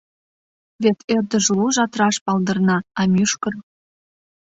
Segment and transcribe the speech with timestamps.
[0.83, 3.53] Вет ӧрдыжлужат раш палдырна, а мӱшкыр...